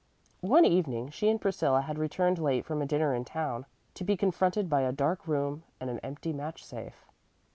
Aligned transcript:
One 0.41 0.65
evening 0.65 1.11
she 1.11 1.29
and 1.29 1.39
Priscilla 1.39 1.81
had 1.81 1.99
returned 1.99 2.39
late 2.39 2.65
from 2.65 2.81
a 2.81 2.87
dinner 2.87 3.13
in 3.13 3.23
town, 3.23 3.67
to 3.93 4.03
be 4.03 4.17
confronted 4.17 4.67
by 4.67 4.81
a 4.81 4.91
dark 4.91 5.27
room 5.27 5.61
and 5.79 5.91
an 5.91 5.99
empty 5.99 6.33
match 6.33 6.65
safe. 6.65 7.05